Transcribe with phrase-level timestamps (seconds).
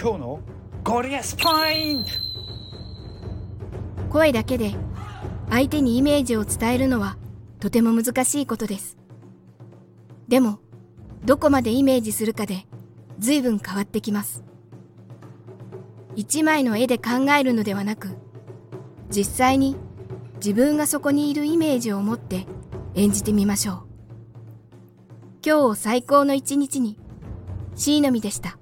[0.00, 0.40] 今日の
[0.84, 2.10] ゴリアスポイント
[4.10, 4.76] 声だけで
[5.50, 7.16] 相手にイメージを伝えるのは
[7.58, 8.96] とても難しいことです。
[10.28, 10.60] でも、
[11.24, 12.68] どこまでイメージするかで
[13.18, 14.44] 随分変わってきます。
[16.14, 18.10] 一枚の絵で考えるのではなく、
[19.10, 19.74] 実際に
[20.36, 22.46] 自分がそこにいるイメージを持って
[22.94, 23.82] 演じてみましょう。
[25.44, 27.00] 今日を最高の一日に、
[27.74, 28.58] 椎のみでした。